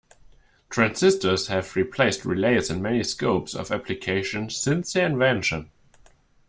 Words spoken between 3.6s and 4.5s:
application